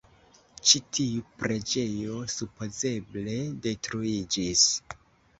Ĉi 0.67 0.79
tiu 0.97 1.17
preĝejo 1.41 2.15
supozeble 2.35 3.35
detruiĝis. 3.67 4.65